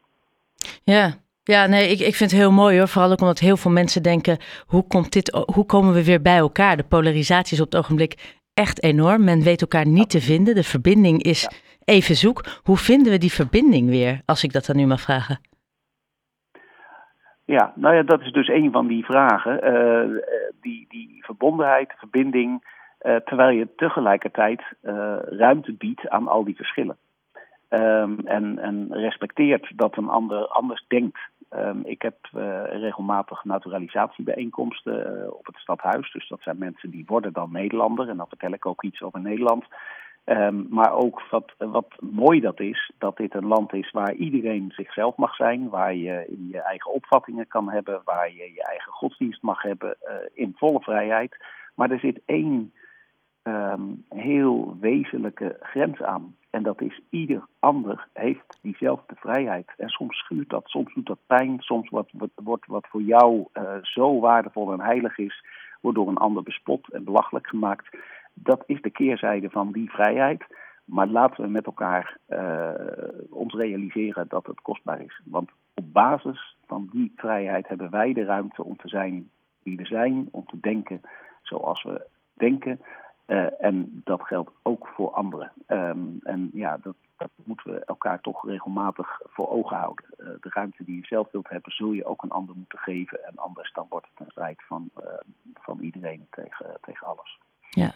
Ja, 0.83 1.13
ja, 1.43 1.65
nee, 1.65 1.89
ik, 1.89 1.99
ik 1.99 2.15
vind 2.15 2.31
het 2.31 2.39
heel 2.39 2.51
mooi 2.51 2.77
hoor. 2.77 2.87
Vooral 2.87 3.11
ook 3.11 3.21
omdat 3.21 3.39
heel 3.39 3.57
veel 3.57 3.71
mensen 3.71 4.03
denken: 4.03 4.37
hoe, 4.65 4.87
komt 4.87 5.11
dit, 5.11 5.45
hoe 5.53 5.65
komen 5.65 5.93
we 5.93 6.03
weer 6.03 6.21
bij 6.21 6.37
elkaar? 6.37 6.77
De 6.77 6.83
polarisatie 6.83 7.53
is 7.53 7.63
op 7.63 7.71
het 7.71 7.81
ogenblik 7.81 8.35
echt 8.53 8.83
enorm. 8.83 9.23
Men 9.23 9.43
weet 9.43 9.61
elkaar 9.61 9.87
niet 9.87 10.09
te 10.09 10.21
vinden. 10.21 10.55
De 10.55 10.63
verbinding 10.63 11.23
is 11.23 11.49
even 11.85 12.15
zoek. 12.15 12.45
Hoe 12.63 12.77
vinden 12.77 13.11
we 13.11 13.17
die 13.17 13.31
verbinding 13.31 13.89
weer, 13.89 14.21
als 14.25 14.43
ik 14.43 14.53
dat 14.53 14.65
dan 14.65 14.75
nu 14.75 14.85
mag 14.85 15.01
vragen? 15.01 15.39
Ja, 17.45 17.73
nou 17.75 17.95
ja, 17.95 18.03
dat 18.03 18.21
is 18.21 18.31
dus 18.31 18.47
een 18.47 18.71
van 18.71 18.87
die 18.87 19.05
vragen. 19.05 19.73
Uh, 19.73 20.21
die, 20.61 20.85
die 20.89 21.23
verbondenheid, 21.25 21.93
verbinding, 21.97 22.63
uh, 23.01 23.15
terwijl 23.15 23.57
je 23.57 23.75
tegelijkertijd 23.75 24.61
ruimte 25.25 25.73
biedt 25.73 26.09
aan 26.09 26.27
al 26.27 26.43
die 26.43 26.55
verschillen. 26.55 26.97
Um, 27.69 28.19
en, 28.25 28.59
en 28.59 28.87
respecteert 28.91 29.71
dat 29.75 29.97
een 29.97 30.09
ander 30.09 30.47
anders 30.47 30.85
denkt. 30.87 31.19
Um, 31.51 31.81
ik 31.85 32.01
heb 32.01 32.15
regelmatig 32.69 33.43
naturalisatiebijeenkomsten 33.43 35.27
op 35.37 35.45
het 35.45 35.57
stadhuis. 35.57 36.11
Dus 36.11 36.27
dat 36.27 36.41
zijn 36.41 36.57
mensen 36.57 36.89
die 36.89 37.03
worden 37.07 37.33
dan 37.33 37.51
Nederlander. 37.51 38.09
En 38.09 38.17
dan 38.17 38.27
vertel 38.27 38.51
ik 38.51 38.65
ook 38.65 38.83
iets 38.83 39.01
over 39.01 39.19
Nederland. 39.19 39.65
Um, 40.25 40.67
maar 40.69 40.93
ook 40.93 41.21
wat, 41.29 41.53
wat 41.57 41.87
mooi 41.99 42.39
dat 42.39 42.59
is, 42.59 42.91
dat 42.97 43.17
dit 43.17 43.33
een 43.33 43.45
land 43.45 43.73
is 43.73 43.91
waar 43.91 44.13
iedereen 44.13 44.71
zichzelf 44.75 45.15
mag 45.15 45.35
zijn, 45.35 45.69
waar 45.69 45.95
je 45.95 46.47
je 46.49 46.61
eigen 46.61 46.91
opvattingen 46.91 47.47
kan 47.47 47.69
hebben, 47.69 48.01
waar 48.03 48.29
je 48.29 48.53
je 48.53 48.63
eigen 48.63 48.91
godsdienst 48.91 49.41
mag 49.41 49.61
hebben 49.61 49.97
uh, 50.03 50.15
in 50.33 50.53
volle 50.57 50.79
vrijheid. 50.79 51.37
Maar 51.75 51.91
er 51.91 51.99
zit 51.99 52.21
één 52.25 52.73
um, 53.43 54.05
heel 54.09 54.77
wezenlijke 54.79 55.57
grens 55.59 56.01
aan. 56.01 56.35
En 56.49 56.63
dat 56.63 56.81
is 56.81 57.01
ieder 57.09 57.47
ander 57.59 58.07
heeft 58.13 58.59
diezelfde 58.61 59.15
vrijheid. 59.15 59.73
En 59.77 59.89
soms 59.89 60.17
schuurt 60.17 60.49
dat, 60.49 60.63
soms 60.65 60.93
doet 60.93 61.05
dat 61.05 61.25
pijn, 61.27 61.55
soms 61.59 61.89
wordt 61.89 62.11
wat, 62.35 62.65
wat, 62.67 62.87
voor 62.87 63.01
jou 63.01 63.45
uh, 63.53 63.75
zo 63.81 64.19
waardevol 64.19 64.71
en 64.71 64.81
heilig 64.81 65.17
is, 65.17 65.45
wordt 65.81 65.97
door 65.97 66.07
een 66.07 66.17
ander 66.17 66.43
bespot 66.43 66.93
en 66.93 67.03
belachelijk 67.03 67.47
gemaakt. 67.47 67.97
Dat 68.33 68.63
is 68.65 68.81
de 68.81 68.89
keerzijde 68.89 69.49
van 69.49 69.71
die 69.71 69.91
vrijheid. 69.91 70.45
Maar 70.85 71.07
laten 71.07 71.43
we 71.43 71.49
met 71.49 71.65
elkaar 71.65 72.17
uh, 72.29 72.71
ons 73.29 73.53
realiseren 73.53 74.27
dat 74.27 74.45
het 74.45 74.61
kostbaar 74.61 75.01
is. 75.01 75.21
Want 75.25 75.51
op 75.73 75.93
basis 75.93 76.57
van 76.65 76.89
die 76.91 77.13
vrijheid 77.15 77.67
hebben 77.67 77.89
wij 77.89 78.13
de 78.13 78.23
ruimte 78.23 78.63
om 78.63 78.77
te 78.77 78.87
zijn 78.87 79.29
wie 79.63 79.77
we 79.77 79.85
zijn, 79.85 80.27
om 80.31 80.45
te 80.45 80.59
denken 80.59 81.01
zoals 81.41 81.83
we 81.83 82.07
denken. 82.33 82.81
Uh, 83.27 83.61
en 83.61 84.01
dat 84.03 84.21
geldt 84.21 84.51
ook 84.63 84.87
voor 84.87 85.11
anderen. 85.11 85.51
Um, 85.67 86.19
en 86.23 86.49
ja, 86.53 86.77
dat, 86.77 86.95
dat, 87.17 87.29
moeten 87.43 87.73
we 87.73 87.85
elkaar 87.85 88.21
toch 88.21 88.45
regelmatig 88.45 89.21
voor 89.23 89.49
ogen 89.49 89.77
houden. 89.77 90.05
Uh, 90.17 90.27
de 90.27 90.49
ruimte 90.49 90.83
die 90.83 90.95
je 90.95 91.05
zelf 91.05 91.31
wilt 91.31 91.49
hebben, 91.49 91.71
zul 91.71 91.91
je 91.91 92.05
ook 92.05 92.23
een 92.23 92.31
ander 92.31 92.55
moeten 92.55 92.79
geven. 92.79 93.25
En 93.25 93.35
anders 93.35 93.73
dan 93.73 93.85
wordt 93.89 94.07
het 94.09 94.19
een 94.19 94.31
strijd 94.31 94.63
van, 94.67 94.89
van 95.53 95.79
iedereen 95.79 96.27
tegen, 96.29 96.77
tegen 96.81 97.07
alles. 97.07 97.39
Ja. 97.69 97.91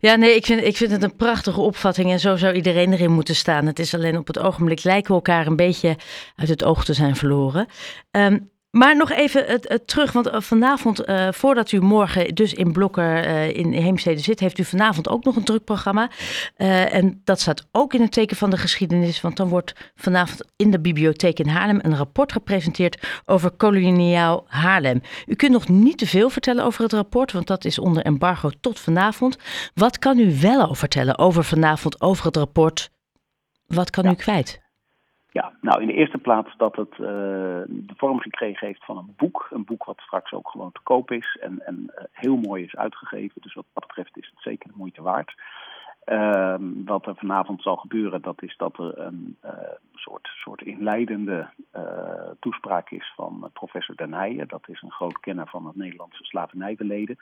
Ja, 0.00 0.14
nee, 0.14 0.34
ik 0.34 0.46
vind, 0.46 0.62
ik 0.62 0.76
vind 0.76 0.90
het 0.90 1.02
een 1.02 1.16
prachtige 1.16 1.60
opvatting 1.60 2.10
en 2.10 2.20
zo 2.20 2.36
zou 2.36 2.54
iedereen 2.54 2.92
erin 2.92 3.12
moeten 3.12 3.36
staan. 3.36 3.66
Het 3.66 3.78
is 3.78 3.94
alleen 3.94 4.18
op 4.18 4.26
het 4.26 4.38
ogenblik 4.38 4.84
lijken 4.84 5.08
we 5.08 5.14
elkaar 5.14 5.46
een 5.46 5.56
beetje 5.56 5.96
uit 6.36 6.48
het 6.48 6.64
oog 6.64 6.84
te 6.84 6.94
zijn 6.94 7.16
verloren. 7.16 7.66
Um, 8.10 8.52
maar 8.74 8.96
nog 8.96 9.10
even 9.10 9.44
het, 9.44 9.68
het 9.68 9.86
terug, 9.86 10.12
want 10.12 10.30
vanavond, 10.32 11.08
uh, 11.08 11.28
voordat 11.30 11.72
u 11.72 11.80
morgen 11.80 12.34
dus 12.34 12.54
in 12.54 12.72
Blokker 12.72 13.26
uh, 13.26 13.56
in 13.56 13.72
Heemstede 13.72 14.20
zit, 14.20 14.40
heeft 14.40 14.58
u 14.58 14.64
vanavond 14.64 15.08
ook 15.08 15.24
nog 15.24 15.36
een 15.36 15.44
druk 15.44 15.64
programma. 15.64 16.10
Uh, 16.56 16.94
en 16.94 17.20
dat 17.24 17.40
staat 17.40 17.66
ook 17.72 17.94
in 17.94 18.00
het 18.00 18.12
teken 18.12 18.36
van 18.36 18.50
de 18.50 18.56
geschiedenis, 18.56 19.20
want 19.20 19.36
dan 19.36 19.48
wordt 19.48 19.92
vanavond 19.94 20.44
in 20.56 20.70
de 20.70 20.80
bibliotheek 20.80 21.38
in 21.38 21.48
Haarlem 21.48 21.78
een 21.82 21.96
rapport 21.96 22.32
gepresenteerd 22.32 23.06
over 23.24 23.50
koloniaal 23.50 24.44
Haarlem. 24.48 25.02
U 25.26 25.34
kunt 25.34 25.52
nog 25.52 25.68
niet 25.68 25.98
te 25.98 26.06
veel 26.06 26.30
vertellen 26.30 26.64
over 26.64 26.82
het 26.82 26.92
rapport, 26.92 27.32
want 27.32 27.46
dat 27.46 27.64
is 27.64 27.78
onder 27.78 28.02
embargo 28.02 28.50
tot 28.60 28.80
vanavond. 28.80 29.36
Wat 29.74 29.98
kan 29.98 30.18
u 30.18 30.38
wel 30.40 30.60
al 30.60 30.74
vertellen 30.74 31.18
over 31.18 31.44
vanavond, 31.44 32.00
over 32.00 32.26
het 32.26 32.36
rapport? 32.36 32.90
Wat 33.66 33.90
kan 33.90 34.06
u 34.06 34.14
kwijt? 34.14 34.63
Ja, 35.34 35.52
nou 35.60 35.80
in 35.80 35.86
de 35.86 35.92
eerste 35.92 36.18
plaats 36.18 36.56
dat 36.56 36.76
het 36.76 36.96
de 36.96 37.94
vorm 37.96 38.20
gekregen 38.20 38.66
heeft 38.66 38.84
van 38.84 38.96
een 38.96 39.14
boek. 39.16 39.48
Een 39.50 39.64
boek 39.64 39.84
wat 39.84 40.00
straks 40.00 40.32
ook 40.32 40.48
gewoon 40.48 40.72
te 40.72 40.80
koop 40.82 41.10
is 41.10 41.38
en, 41.40 41.66
en 41.66 41.92
heel 42.12 42.36
mooi 42.36 42.64
is 42.64 42.76
uitgegeven. 42.76 43.42
Dus 43.42 43.54
wat 43.54 43.64
dat 43.72 43.86
betreft 43.86 44.16
is 44.16 44.30
het 44.34 44.42
zeker 44.42 44.68
de 44.68 44.74
moeite 44.76 45.02
waard. 45.02 45.34
Ehm, 46.04 46.84
wat 46.84 47.06
er 47.06 47.16
vanavond 47.16 47.62
zal 47.62 47.76
gebeuren, 47.76 48.22
dat 48.22 48.42
is 48.42 48.56
dat 48.56 48.78
er 48.78 48.98
een 48.98 49.36
uh, 49.44 49.50
soort, 49.94 50.28
soort 50.34 50.62
inleidende 50.62 51.48
toespraak 52.40 52.90
is 52.90 53.12
van 53.16 53.50
professor 53.52 53.96
Den. 53.96 54.46
Dat 54.46 54.68
is 54.68 54.82
een 54.82 54.92
groot 54.92 55.20
kenner 55.20 55.48
van 55.48 55.66
het 55.66 55.76
Nederlandse 55.76 56.24
slavernijverleden. 56.24 57.18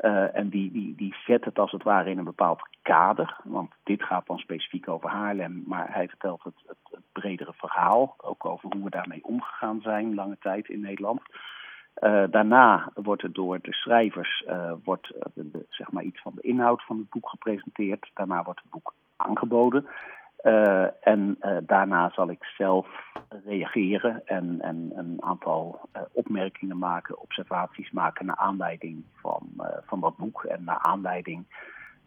Uh, 0.00 0.36
en 0.36 0.48
die, 0.48 0.72
die, 0.72 0.94
die 0.94 1.14
zet 1.26 1.44
het 1.44 1.58
als 1.58 1.72
het 1.72 1.82
ware 1.82 2.10
in 2.10 2.18
een 2.18 2.24
bepaald 2.24 2.68
kader. 2.82 3.36
Want 3.44 3.70
dit 3.82 4.02
gaat 4.02 4.26
dan 4.26 4.38
specifiek 4.38 4.88
over 4.88 5.08
Haarlem. 5.10 5.62
Maar 5.66 5.94
hij 5.94 6.08
vertelt 6.08 6.42
het, 6.42 6.54
het, 6.66 6.76
het 6.90 7.02
bredere 7.12 7.52
verhaal. 7.56 8.14
Ook 8.18 8.44
over 8.44 8.68
hoe 8.72 8.84
we 8.84 8.90
daarmee 8.90 9.24
omgegaan 9.24 9.80
zijn 9.80 10.14
lange 10.14 10.36
tijd 10.40 10.68
in 10.68 10.80
Nederland. 10.80 11.20
Uh, 12.00 12.24
daarna 12.30 12.90
wordt 12.94 13.22
er 13.22 13.32
door 13.32 13.58
de 13.60 13.72
schrijvers 13.72 14.44
uh, 14.48 14.72
wordt, 14.84 15.12
zeg 15.68 15.90
maar 15.90 16.02
iets 16.02 16.20
van 16.22 16.32
de 16.34 16.42
inhoud 16.42 16.82
van 16.84 16.98
het 16.98 17.10
boek 17.10 17.28
gepresenteerd. 17.28 18.10
Daarna 18.14 18.42
wordt 18.42 18.60
het 18.62 18.70
boek 18.70 18.94
aangeboden. 19.16 19.86
En 21.00 21.38
daarna 21.62 22.10
zal 22.10 22.30
ik 22.30 22.44
zelf 22.44 22.86
reageren 23.44 24.26
en, 24.26 24.60
en 24.60 24.92
een 24.94 25.16
aantal 25.20 25.88
opmerkingen 26.12 26.78
maken, 26.78 27.20
observaties 27.20 27.90
maken 27.90 28.26
naar 28.26 28.36
aanleiding 28.36 29.04
van, 29.14 29.48
van 29.86 30.00
dat 30.00 30.16
boek 30.16 30.44
en 30.44 30.64
naar 30.64 30.78
aanleiding 30.78 31.44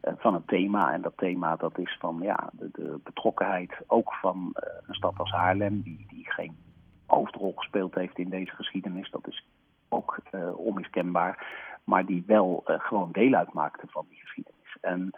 van 0.01 0.33
het 0.33 0.47
thema. 0.47 0.93
En 0.93 1.01
dat 1.01 1.17
thema 1.17 1.55
dat 1.55 1.77
is 1.77 1.97
van 1.99 2.19
ja, 2.21 2.49
de, 2.51 2.69
de 2.73 2.99
betrokkenheid 3.03 3.77
ook 3.87 4.13
van 4.13 4.55
een 4.87 4.93
stad 4.93 5.17
als 5.17 5.31
Haarlem, 5.31 5.81
die, 5.81 6.05
die 6.09 6.31
geen 6.31 6.57
hoofdrol 7.05 7.53
gespeeld 7.55 7.95
heeft 7.95 8.17
in 8.17 8.29
deze 8.29 8.55
geschiedenis. 8.55 9.11
Dat 9.11 9.27
is 9.27 9.45
ook 9.89 10.17
onmiskenbaar, 10.55 11.47
maar 11.83 12.05
die 12.05 12.23
wel 12.27 12.63
gewoon 12.65 13.11
deel 13.11 13.33
uitmaakte 13.33 13.87
van 13.87 14.05
die 14.09 14.19
geschiedenis. 14.19 14.77
En 14.81 15.11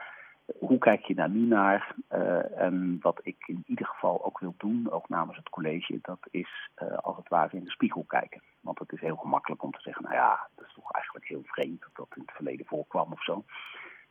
hoe 0.59 0.77
kijk 0.77 1.05
je 1.05 1.15
daar 1.15 1.29
nu 1.29 1.45
naar? 1.45 1.95
Uh, 2.13 2.59
en 2.59 2.97
wat 3.01 3.19
ik 3.23 3.47
in 3.47 3.63
ieder 3.67 3.85
geval 3.85 4.25
ook 4.25 4.39
wil 4.39 4.53
doen, 4.57 4.91
ook 4.91 5.09
namens 5.09 5.37
het 5.37 5.49
college, 5.49 5.99
dat 6.01 6.19
is 6.31 6.69
als 7.01 7.17
het 7.17 7.29
ware 7.29 7.57
in 7.57 7.63
de 7.63 7.71
spiegel 7.71 8.03
kijken. 8.07 8.41
Want 8.59 8.79
het 8.79 8.91
is 8.91 8.99
heel 8.99 9.15
gemakkelijk 9.15 9.63
om 9.63 9.71
te 9.71 9.81
zeggen, 9.81 10.03
nou 10.03 10.15
ja, 10.15 10.47
dat 10.55 10.65
is 10.65 10.73
toch 10.73 10.91
eigenlijk 10.91 11.27
heel 11.27 11.43
vreemd 11.43 11.81
dat 11.81 11.89
dat 11.93 12.07
in 12.15 12.21
het 12.21 12.35
verleden 12.35 12.65
voorkwam 12.65 13.11
of 13.11 13.23
zo. 13.23 13.43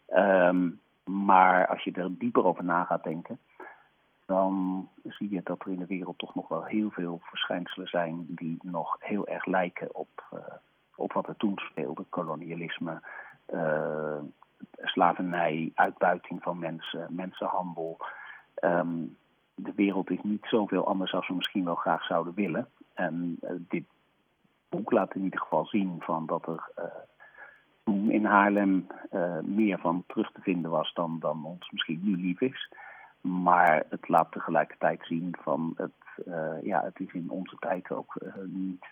Um, 0.08 0.80
maar 1.04 1.66
als 1.66 1.82
je 1.82 1.92
er 1.92 2.18
dieper 2.18 2.44
over 2.44 2.64
na 2.64 2.84
gaat 2.84 3.04
denken, 3.04 3.38
dan 4.26 4.88
zie 5.04 5.30
je 5.30 5.40
dat 5.44 5.60
er 5.60 5.72
in 5.72 5.78
de 5.78 5.86
wereld 5.86 6.18
toch 6.18 6.34
nog 6.34 6.48
wel 6.48 6.64
heel 6.64 6.90
veel 6.90 7.20
verschijnselen 7.22 7.88
zijn 7.88 8.26
die 8.28 8.58
nog 8.62 8.96
heel 8.98 9.26
erg 9.26 9.46
lijken 9.46 9.94
op, 9.94 10.24
uh, 10.34 10.40
op 10.94 11.12
wat 11.12 11.28
er 11.28 11.36
toen 11.36 11.58
speelde. 11.58 12.04
Kolonialisme, 12.08 13.02
uh, 13.54 14.18
slavernij, 14.82 15.72
uitbuiting 15.74 16.42
van 16.42 16.58
mensen, 16.58 17.06
mensenhandel. 17.10 17.98
Um, 18.64 19.16
de 19.54 19.72
wereld 19.76 20.10
is 20.10 20.22
niet 20.22 20.46
zoveel 20.46 20.86
anders 20.86 21.12
als 21.12 21.28
we 21.28 21.34
misschien 21.34 21.64
wel 21.64 21.74
graag 21.74 22.04
zouden 22.04 22.34
willen. 22.34 22.68
En 22.94 23.38
uh, 23.42 23.50
dit 23.58 23.84
boek 24.68 24.90
laat 24.90 25.14
in 25.14 25.22
ieder 25.22 25.40
geval 25.40 25.66
zien 25.66 25.96
van 25.98 26.26
dat 26.26 26.46
er 26.46 26.70
toen 27.84 28.10
in 28.10 28.24
Haarlem 28.24 28.86
meer 29.42 29.78
van 29.78 30.04
terug 30.06 30.32
te 30.32 30.40
vinden 30.40 30.70
was 30.70 30.92
dan, 30.94 31.16
dan 31.20 31.44
ons 31.44 31.70
misschien 31.70 32.00
nu 32.02 32.16
lief 32.16 32.40
is. 32.40 32.72
Maar 33.20 33.84
het 33.88 34.08
laat 34.08 34.32
tegelijkertijd 34.32 35.00
zien 35.04 35.36
van 35.40 35.74
het, 35.76 36.24
ja, 36.62 36.82
het 36.82 37.00
is 37.00 37.12
in 37.12 37.30
onze 37.30 37.56
tijd 37.58 37.90
ook 37.90 38.14
niet 38.46 38.86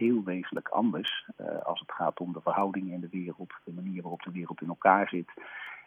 heel 0.00 0.22
wezenlijk 0.24 0.68
anders 0.68 1.28
als 1.62 1.80
het 1.80 1.92
gaat 1.92 2.20
om 2.20 2.32
de 2.32 2.40
verhoudingen 2.40 2.92
in 2.92 3.00
de 3.00 3.08
wereld, 3.10 3.52
de 3.64 3.72
manier 3.72 4.02
waarop 4.02 4.22
de 4.22 4.30
wereld 4.30 4.60
in 4.60 4.68
elkaar 4.68 5.08
zit 5.08 5.30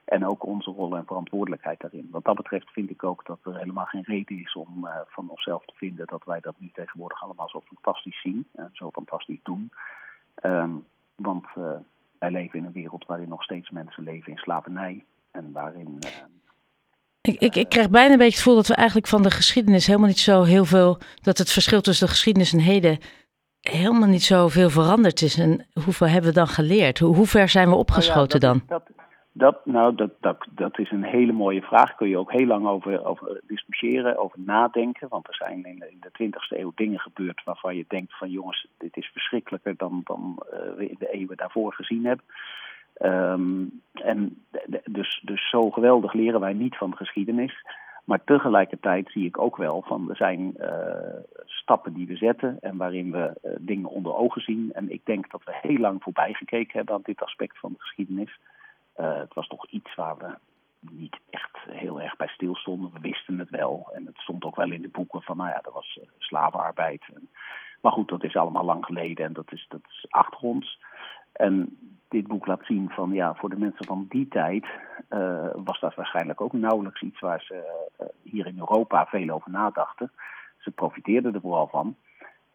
en 0.06 0.26
ook 0.26 0.46
onze 0.46 0.72
rol 0.72 0.96
en 0.96 1.06
verantwoordelijkheid 1.06 1.80
daarin. 1.80 2.08
Wat 2.12 2.24
dat 2.24 2.36
betreft 2.36 2.72
vind 2.72 2.90
ik 2.90 3.04
ook 3.04 3.26
dat 3.26 3.40
er 3.44 3.58
helemaal 3.58 3.86
geen 3.86 4.04
reden 4.04 4.40
is 4.40 4.54
om 4.54 4.88
van 5.08 5.30
onszelf 5.30 5.66
te 5.66 5.74
vinden 5.76 6.08
dat 6.08 6.24
wij 6.26 6.40
dat 6.40 6.56
nu 6.58 6.72
tegenwoordig 6.74 7.24
allemaal 7.24 7.50
zo 7.50 7.62
fantastisch 7.66 8.22
zien 8.22 8.48
en 8.56 8.70
zo 8.74 8.90
fantastisch 8.92 9.44
doen. 9.44 9.72
Um, 10.44 10.86
want 11.16 11.46
wij 12.20 12.32
leven 12.32 12.60
in 12.60 12.66
een 12.66 12.72
wereld 12.72 13.06
waarin 13.06 13.30
nog 13.30 13.44
steeds 13.44 13.70
mensen 13.70 14.04
leven 14.04 14.32
in 14.32 14.38
slavernij 14.38 15.06
en 15.32 15.52
waarin 15.52 16.00
ik, 17.22 17.40
ik, 17.40 17.56
ik 17.56 17.70
krijg 17.70 17.90
bijna 17.90 18.12
een 18.12 18.18
beetje 18.18 18.34
het 18.34 18.44
gevoel 18.44 18.56
dat 18.56 18.68
we 18.68 18.76
eigenlijk 18.76 19.08
van 19.08 19.24
de 19.24 19.32
geschiedenis 19.32 19.88
helemaal 19.88 20.08
niet 20.08 20.20
zo 20.20 20.44
heel 20.44 20.66
veel. 20.66 20.98
dat 21.22 21.38
het 21.38 21.52
verschil 21.52 21.82
tussen 21.82 22.06
de 22.06 22.12
geschiedenis 22.12 22.54
en 22.54 22.60
heden 22.60 23.00
helemaal 23.64 24.10
niet 24.10 24.24
zo 24.24 24.48
veel 24.48 24.70
veranderd 24.70 25.22
is. 25.22 25.40
En 25.40 25.66
hoeveel 25.84 26.08
hebben 26.08 26.30
we 26.30 26.36
dan 26.36 26.48
geleerd? 26.48 27.00
Hoe, 27.00 27.16
hoe 27.16 27.26
ver 27.26 27.50
zijn 27.50 27.70
we 27.70 27.76
opgeschoten 27.76 28.40
nou 28.40 28.54
ja, 28.56 28.64
dat, 28.68 28.70
dan? 28.70 28.96
Dat, 28.96 29.04
dat, 29.32 29.66
nou, 29.66 29.96
dat, 29.96 30.12
dat, 30.20 30.48
dat 30.50 30.80
is 30.80 30.92
een 30.92 31.04
hele 31.04 31.32
mooie 31.32 31.62
vraag. 31.62 31.88
Daar 31.88 31.96
kun 31.96 32.10
je 32.10 32.18
ook 32.18 32.32
heel 32.32 32.46
lang 32.46 32.68
over, 32.68 33.06
over 33.06 33.42
discussiëren, 33.48 34.18
over 34.18 34.40
nadenken. 34.40 35.08
Want 35.10 35.28
er 35.28 35.36
zijn 35.36 35.66
in 35.66 35.80
de, 35.80 35.90
in 35.90 36.00
de 36.00 36.24
20e 36.24 36.58
eeuw 36.58 36.72
dingen 36.76 37.00
gebeurd 37.00 37.44
waarvan 37.44 37.76
je 37.76 37.86
denkt 37.88 38.18
van 38.18 38.30
jongens, 38.30 38.68
dit 38.78 38.98
is 38.98 39.08
verschrikkelijker 39.08 39.74
dan, 39.78 40.02
dan 40.04 40.44
uh, 40.54 40.60
we 40.78 40.90
in 40.90 40.96
de 41.00 41.12
eeuwen 41.12 41.38
daarvoor 41.38 41.74
gezien 41.74 42.06
hebben. 42.06 42.26
Um, 43.02 43.82
en 43.94 44.44
dus, 44.86 45.22
dus 45.26 45.50
zo 45.50 45.70
geweldig 45.70 46.14
leren 46.14 46.40
wij 46.40 46.54
niet 46.54 46.78
van 46.78 46.90
de 46.90 46.96
geschiedenis. 46.96 47.66
Maar 48.04 48.24
tegelijkertijd 48.24 49.10
zie 49.12 49.26
ik 49.26 49.40
ook 49.40 49.58
wel 49.58 49.82
van 49.82 50.10
er 50.10 50.16
zijn 50.16 50.54
uh, 50.58 50.68
stappen 51.46 51.94
die 51.94 52.08
we 52.08 52.16
zetten 52.16 52.58
en 52.62 52.78
waarin 52.78 53.12
we 53.12 53.40
uh, 53.44 53.52
dingen 53.60 53.90
onder 53.90 54.16
ogen 54.16 54.42
zien. 54.42 54.74
En 54.74 54.92
ik 54.92 55.06
denk 55.06 55.32
dat 55.32 55.44
we 55.44 55.58
heel 55.62 55.78
lang 55.78 56.04
voorbij 56.04 56.34
gekeken 56.34 56.78
hebben 56.78 56.96
aan 56.96 57.02
dit 57.04 57.22
aspect 57.22 57.60
van 57.60 57.72
de 57.72 57.80
geschiedenis. 57.80 58.40
Uh, 58.98 59.18
het 59.18 59.34
was 59.34 59.48
toch 59.48 59.68
iets 59.68 59.96
waar 59.96 60.18
we 60.18 60.36
niet 60.92 61.20
echt 61.30 61.58
heel 61.70 62.02
erg 62.02 62.16
bij 62.16 62.28
stilstonden. 62.28 62.92
We 62.94 63.00
wisten 63.00 63.40
het 63.40 63.50
wel 63.50 63.90
en 63.94 64.06
het 64.06 64.18
stond 64.18 64.44
ook 64.44 64.56
wel 64.56 64.72
in 64.72 64.82
de 64.82 64.90
boeken 64.90 65.22
van, 65.22 65.38
nou 65.38 65.50
ja, 65.50 65.60
dat 65.62 65.74
was 65.74 66.00
slavenarbeid. 66.18 67.04
En, 67.14 67.30
maar 67.82 67.92
goed, 67.92 68.10
dat 68.10 68.24
is 68.24 68.36
allemaal 68.36 68.66
lang 68.66 68.86
geleden 68.86 69.26
en 69.26 69.34
dat 69.34 69.52
is, 69.52 69.66
dat 69.70 69.82
is 69.90 70.06
achter 70.10 70.40
ons. 70.40 70.80
En 71.32 71.78
dit 72.14 72.28
boek 72.28 72.46
laat 72.46 72.66
zien 72.66 72.90
van 72.90 73.12
ja, 73.12 73.36
voor 73.36 73.50
de 73.50 73.58
mensen 73.58 73.86
van 73.86 74.06
die 74.10 74.28
tijd 74.28 74.66
uh, 75.10 75.50
was 75.56 75.80
dat 75.80 75.96
waarschijnlijk 75.96 76.42
ook 76.42 76.54
nauwelijks 76.54 77.02
iets 77.02 77.20
waar 77.20 77.42
ze 77.42 77.88
uh, 78.02 78.08
hier 78.22 78.46
in 78.46 78.58
Europa 78.58 79.06
veel 79.06 79.30
over 79.30 79.52
nadachten. 79.52 80.12
Ze 80.58 80.72
profiteerden 80.72 81.34
er 81.34 81.42
vooral 81.42 81.68
van. 81.68 81.96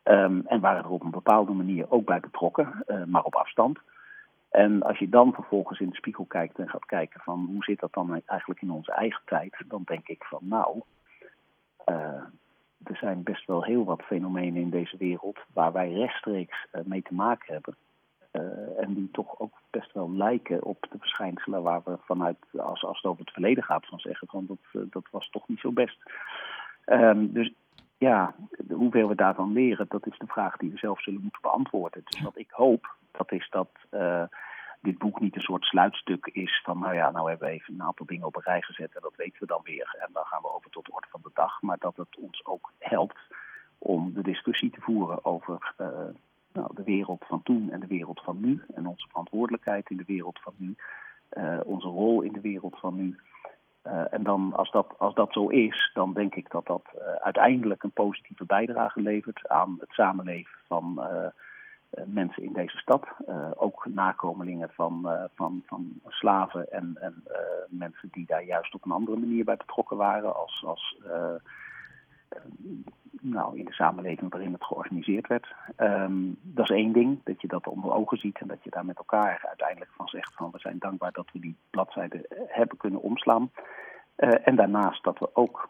Um, 0.05 0.43
en 0.47 0.61
waren 0.61 0.85
er 0.85 0.91
op 0.91 1.03
een 1.03 1.11
bepaalde 1.11 1.53
manier 1.53 1.91
ook 1.91 2.05
bij 2.05 2.21
betrokken, 2.21 2.85
uh, 2.87 3.05
maar 3.05 3.23
op 3.23 3.35
afstand. 3.35 3.79
En 4.50 4.83
als 4.83 4.99
je 4.99 5.09
dan 5.09 5.33
vervolgens 5.33 5.81
in 5.81 5.88
de 5.88 5.97
spiegel 5.97 6.25
kijkt 6.25 6.59
en 6.59 6.69
gaat 6.69 6.85
kijken 6.85 7.21
van 7.21 7.49
hoe 7.53 7.65
zit 7.65 7.81
dat 7.81 7.93
dan 7.93 8.23
eigenlijk 8.27 8.62
in 8.62 8.71
onze 8.71 8.93
eigen 8.93 9.23
tijd, 9.25 9.62
dan 9.67 9.83
denk 9.85 10.09
ik 10.09 10.25
van 10.25 10.41
nou, 10.43 10.83
er 12.85 12.97
zijn 12.97 13.23
best 13.23 13.47
wel 13.47 13.65
heel 13.65 13.85
wat 13.85 14.03
fenomenen 14.03 14.62
in 14.62 14.71
deze 14.71 14.97
wereld 14.97 15.38
waar 15.53 15.73
wij 15.73 15.93
rechtstreeks 15.93 16.67
mee 16.85 17.03
te 17.03 17.15
maken 17.15 17.53
hebben. 17.53 17.77
Uh, 18.38 18.83
en 18.83 18.95
die 18.95 19.11
toch 19.11 19.40
ook 19.40 19.61
best 19.71 19.92
wel 19.92 20.12
lijken 20.12 20.64
op 20.64 20.87
de 20.90 20.99
verschijnselen 20.99 21.62
waar 21.62 21.83
we 21.85 21.97
vanuit, 22.00 22.37
als, 22.57 22.85
als 22.85 22.97
het 22.97 23.11
over 23.11 23.25
het 23.25 23.33
verleden 23.33 23.64
gaat, 23.64 23.87
van 23.87 23.99
zeggen 23.99 24.28
van 24.28 24.47
dat, 24.47 24.59
uh, 24.73 24.83
dat 24.90 25.07
was 25.11 25.30
toch 25.30 25.49
niet 25.49 25.61
zo 25.61 25.73
best. 25.73 25.99
Um, 26.87 27.33
dus 27.33 27.52
ja, 27.99 28.35
hoeveel 28.71 29.09
we 29.09 29.14
daarvan 29.14 29.52
leren, 29.52 29.87
dat 29.88 30.07
is 30.07 30.18
de 30.18 30.26
vraag 30.26 30.57
die 30.57 30.71
we 30.71 30.78
zelf 30.78 31.02
zullen 31.02 31.23
moeten 31.23 31.42
beantwoorden. 31.42 32.02
Dus 32.04 32.21
wat 32.21 32.38
ik 32.38 32.50
hoop, 32.50 32.95
dat 33.11 33.33
is 33.33 33.49
dat 33.50 33.71
uh, 33.90 34.23
dit 34.80 34.99
boek 34.99 35.21
niet 35.21 35.37
een 35.37 35.42
soort 35.42 35.64
sluitstuk 35.64 36.26
is 36.26 36.61
van, 36.64 36.78
nou 36.78 36.95
ja, 36.95 37.11
nou 37.11 37.28
hebben 37.28 37.49
we 37.49 37.54
even 37.54 37.75
een 37.75 37.83
aantal 37.83 38.07
dingen 38.07 38.26
op 38.26 38.37
een 38.37 38.42
rij 38.42 38.62
gezet 38.62 38.95
en 38.95 39.02
dat 39.02 39.16
weten 39.16 39.40
we 39.40 39.47
dan 39.47 39.61
weer. 39.62 39.97
En 39.99 40.09
dan 40.12 40.25
gaan 40.25 40.42
we 40.42 40.54
over 40.54 40.71
tot 40.71 40.85
de 40.85 40.92
orde 40.92 41.07
van 41.11 41.21
de 41.23 41.30
dag. 41.35 41.62
Maar 41.62 41.78
dat 41.78 41.97
het 41.97 42.16
ons 42.16 42.47
ook 42.47 42.73
helpt 42.78 43.18
om 43.78 44.12
de 44.12 44.23
discussie 44.23 44.71
te 44.71 44.80
voeren 44.80 45.25
over 45.25 45.75
nou, 46.52 46.75
de 46.75 46.83
wereld 46.83 47.25
van 47.26 47.43
toen 47.43 47.71
en 47.71 47.81
de 47.81 47.87
wereld 47.87 48.21
van 48.23 48.40
nu. 48.40 48.62
En 48.75 48.87
onze 48.87 49.09
verantwoordelijkheid 49.09 49.90
in 49.90 49.97
de 49.97 50.05
wereld 50.07 50.38
van 50.43 50.55
nu. 50.57 50.75
Uh, 51.33 51.61
onze 51.64 51.88
rol 51.88 52.23
in 52.23 52.33
de 52.33 52.40
wereld 52.40 52.78
van 52.78 52.97
nu. 52.97 53.19
Uh, 53.87 54.12
en 54.12 54.23
dan, 54.23 54.52
als 54.57 54.71
dat, 54.71 54.95
als 54.99 55.14
dat 55.14 55.33
zo 55.33 55.49
is, 55.49 55.90
dan 55.95 56.12
denk 56.12 56.35
ik 56.35 56.50
dat 56.50 56.67
dat 56.67 56.83
uh, 56.95 57.00
uiteindelijk 57.02 57.83
een 57.83 57.90
positieve 57.90 58.45
bijdrage 58.45 59.00
levert 59.00 59.49
aan 59.49 59.76
het 59.81 59.90
samenleven 59.90 60.59
van 60.67 61.00
mensen 62.05 62.43
in 62.43 62.52
deze 62.52 62.76
stad. 62.76 63.07
ook 63.55 63.87
nakomelingen 63.87 64.71
van, 64.71 65.09
van, 65.35 65.62
van 65.67 66.00
slaven 66.07 66.73
en, 66.73 66.97
en 67.00 67.23
mensen 67.69 68.09
die 68.12 68.26
daar 68.26 68.45
juist 68.45 68.75
op 68.75 68.85
een 68.85 68.90
andere 68.90 69.17
manier 69.17 69.45
bij 69.45 69.57
betrokken 69.57 69.97
waren 69.97 70.37
als, 70.37 70.64
als 70.67 70.97
nou, 73.20 73.58
in 73.58 73.64
de 73.64 73.73
samenleving 73.73 74.30
waarin 74.30 74.52
het 74.52 74.64
georganiseerd 74.64 75.26
werd. 75.26 75.54
Um, 75.76 76.38
dat 76.42 76.70
is 76.70 76.76
één 76.76 76.92
ding, 76.92 77.18
dat 77.25 77.40
je 77.40 77.49
dat 77.49 77.66
onder 77.66 77.92
ogen 77.92 78.18
ziet 78.18 78.38
en 78.38 78.47
dat 78.47 78.62
je 78.62 78.70
daar 78.70 78.85
met 78.85 78.99
elkaar 78.99 79.44
uiteindelijk 79.47 79.90
van 79.97 80.08
zegt 80.08 80.35
van 80.35 80.50
we 80.50 80.58
zijn 80.58 80.78
dankbaar 80.78 81.12
dat 81.12 81.28
we 81.32 81.38
die 81.40 81.56
bladzijde 81.70 82.47
hebben 82.49 82.76
kunnen 82.76 83.02
omslaan. 83.02 83.50
en 84.16 84.56
daarnaast 84.56 85.04
dat 85.04 85.18
we 85.18 85.30
ook 85.32 85.68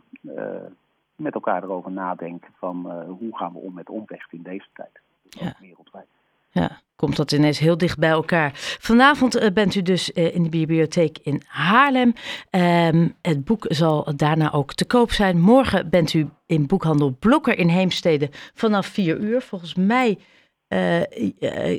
met 1.16 1.34
elkaar 1.34 1.62
erover 1.62 1.90
nadenken 1.90 2.52
van 2.58 3.02
hoe 3.06 3.36
gaan 3.36 3.52
we 3.52 3.58
om 3.58 3.74
met 3.74 3.88
onrecht 3.88 4.32
in 4.32 4.42
deze 4.42 4.68
tijd. 4.72 5.00
Ja. 5.28 5.54
Wereldwijd. 5.60 6.08
Ja, 6.50 6.80
komt 6.98 7.16
dat 7.16 7.32
ineens 7.32 7.58
heel 7.58 7.78
dicht 7.78 7.98
bij 7.98 8.10
elkaar. 8.10 8.50
Vanavond 8.80 9.34
eh, 9.34 9.50
bent 9.52 9.74
u 9.74 9.82
dus 9.82 10.12
eh, 10.12 10.34
in 10.34 10.42
de 10.42 10.48
bibliotheek 10.48 11.18
in 11.22 11.42
Haarlem. 11.46 12.12
Ehm, 12.50 13.08
het 13.22 13.44
boek 13.44 13.64
zal 13.68 14.12
daarna 14.16 14.52
ook 14.52 14.74
te 14.74 14.84
koop 14.84 15.12
zijn. 15.12 15.40
Morgen 15.40 15.90
bent 15.90 16.12
u 16.12 16.28
in 16.46 16.66
boekhandel 16.66 17.16
Blokker 17.18 17.58
in 17.58 17.68
Heemstede 17.68 18.30
vanaf 18.54 18.86
4 18.86 19.18
uur. 19.18 19.42
Volgens 19.42 19.74
mij 19.74 20.18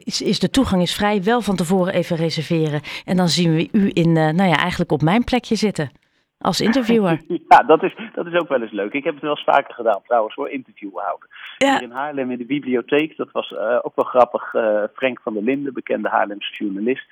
is, 0.04 0.22
is, 0.22 0.40
de 0.40 0.50
toegang 0.50 0.82
is 0.82 0.94
vrij. 0.94 1.24
Wel 1.24 1.42
van 1.42 1.56
tevoren 1.56 1.94
even 1.94 2.16
reserveren. 2.16 2.82
En 3.06 3.18
dan 3.18 3.30
zien 3.30 3.56
we 3.56 3.70
u 3.72 3.90
in, 3.94 4.12
nou 4.12 4.44
ja, 4.44 4.58
eigenlijk 4.58 4.92
op 4.92 5.02
mijn 5.02 5.24
plekje 5.24 5.56
zitten 5.56 5.92
als 6.40 6.62
interviewer. 6.62 7.22
ja, 7.50 7.64
dat 7.64 7.84
is, 7.84 7.96
dat 8.14 8.26
is 8.26 8.34
ook 8.34 8.48
wel 8.48 8.62
eens 8.62 8.72
leuk. 8.72 8.94
Ik 8.94 9.04
heb 9.04 9.14
het 9.14 9.24
wel 9.24 9.32
eens 9.32 9.44
vaker 9.44 9.74
gedaan 9.74 10.02
trouwens 10.04 10.34
voor 10.34 10.50
interview 10.50 10.98
houden. 10.98 11.30
Ja. 11.58 11.72
Hier 11.72 11.82
in 11.82 11.92
Haarlem 11.92 12.32
in 12.32 12.38
de 12.38 12.46
bibliotheek, 12.46 13.18
dat 13.18 13.32
was 13.32 13.52
uh, 13.52 13.80
ook 13.82 13.96
wel 13.96 14.06
grappig. 14.06 14.54
Uh, 14.54 14.84
Frank 14.94 15.20
van 15.22 15.34
der 15.34 15.44
Linden, 15.44 15.74
bekende 15.74 16.10
Haarlemse 16.10 16.54
journalist. 16.54 17.06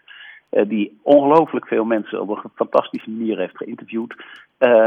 Uh, 0.51 0.69
die 0.69 0.99
ongelooflijk 1.03 1.67
veel 1.67 1.85
mensen 1.85 2.21
op 2.21 2.29
een 2.29 2.51
fantastische 2.55 3.09
manier 3.09 3.37
heeft 3.37 3.57
geïnterviewd. 3.57 4.15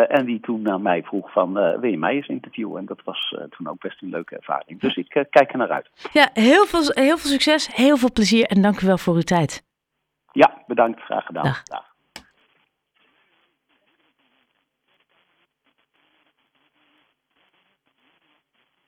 en 0.09 0.25
die 0.25 0.41
toen 0.41 0.63
naar 0.63 0.81
mij 0.81 1.03
vroeg 1.03 1.33
van, 1.33 1.53
wil 1.53 1.91
je 1.91 1.99
mij 1.99 2.15
eens 2.15 2.29
interviewen? 2.29 2.79
En 2.79 2.87
dat 2.87 3.01
was 3.05 3.37
toen 3.51 3.69
ook 3.69 3.81
best 3.81 4.03
een 4.03 4.09
leuke 4.09 4.37
ervaring. 4.37 4.81
Dus 4.81 4.97
ik 4.97 5.27
kijk 5.31 5.53
er 5.53 5.59
naar 5.59 5.71
uit. 5.71 5.91
Ja, 6.13 6.31
heel 6.33 6.67
veel, 6.67 6.83
heel 7.05 7.19
veel 7.19 7.31
succes, 7.31 7.75
heel 7.75 7.97
veel 7.97 8.13
plezier 8.13 8.47
en 8.47 8.63
dank 8.63 8.81
u 8.81 8.87
wel 8.87 8.99
voor 8.99 9.15
uw 9.15 9.21
tijd. 9.21 9.63
Ja, 10.33 10.63
bedankt. 10.67 11.01
Graag 11.01 11.25
gedaan. 11.27 11.45
Dag. 11.45 11.90